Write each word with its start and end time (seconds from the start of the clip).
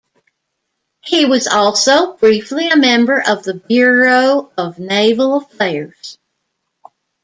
He 1.03 1.25
was 1.25 1.45
also 1.45 2.13
briefly 2.13 2.69
a 2.69 2.75
member 2.75 3.21
of 3.21 3.43
the 3.43 3.53
Bureau 3.53 4.51
of 4.57 4.79
Naval 4.79 5.37
Affairs. 5.37 6.17